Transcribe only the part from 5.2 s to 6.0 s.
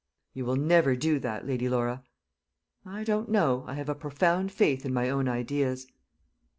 ideas."